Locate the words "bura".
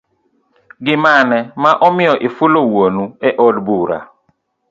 3.65-3.99